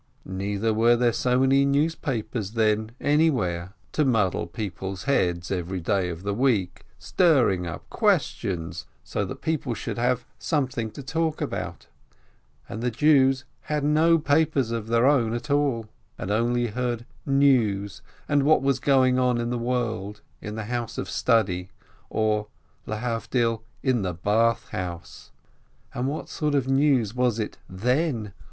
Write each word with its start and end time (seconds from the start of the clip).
Neither 0.25 0.73
were 0.73 0.95
there 0.95 1.13
so 1.13 1.39
many 1.41 1.63
newspapers 1.63 2.53
then, 2.53 2.89
any 2.99 3.29
where, 3.29 3.73
to 3.91 4.03
muddle 4.03 4.47
people's 4.47 5.03
heads 5.03 5.51
every 5.51 5.79
day 5.79 6.09
of 6.09 6.23
the 6.23 6.33
week, 6.33 6.85
stirring 6.97 7.67
up 7.67 7.87
questions, 7.91 8.87
so 9.03 9.23
that 9.25 9.43
people 9.43 9.75
should 9.75 9.99
have 9.99 10.25
some 10.39 10.65
thing 10.65 10.89
to 10.93 11.03
talk 11.03 11.39
about, 11.39 11.85
and 12.67 12.81
the 12.81 12.89
Jews 12.89 13.45
had 13.69 13.83
no 13.83 14.17
papers 14.17 14.71
of 14.71 14.87
their 14.87 15.05
own 15.05 15.35
at 15.35 15.51
all, 15.51 15.85
and 16.17 16.31
only 16.31 16.69
heard 16.69 17.05
"news" 17.23 18.01
and 18.27 18.41
"what 18.41 18.63
was 18.63 18.79
going 18.79 19.19
on 19.19 19.37
in 19.37 19.51
the 19.51 19.59
world" 19.59 20.21
in 20.41 20.55
the 20.55 20.65
house 20.65 20.97
of 20.97 21.11
study 21.11 21.69
or 22.09 22.47
(lehavdil!) 22.87 23.61
in 23.83 24.01
the 24.01 24.15
bath 24.15 24.69
house. 24.69 25.29
And 25.93 26.07
what 26.07 26.27
sort 26.27 26.55
of 26.55 26.67
news 26.67 27.13
was 27.13 27.37
it 27.37 27.59
then? 27.69 28.33